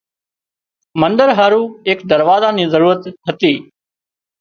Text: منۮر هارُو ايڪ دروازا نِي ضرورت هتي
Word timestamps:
منۮر 0.99 1.29
هارُو 1.37 1.63
ايڪ 1.87 1.99
دروازا 2.11 2.49
نِي 2.57 2.65
ضرورت 2.73 3.01
هتي 3.27 3.53